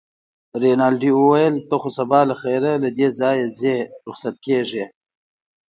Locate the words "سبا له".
1.97-2.35